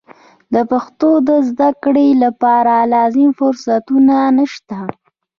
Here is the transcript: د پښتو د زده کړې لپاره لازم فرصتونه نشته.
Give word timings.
د 0.53 0.55
پښتو 0.71 1.09
د 1.27 1.29
زده 1.49 1.69
کړې 1.83 2.07
لپاره 2.23 2.75
لازم 2.93 3.29
فرصتونه 3.39 4.15
نشته. 4.37 4.77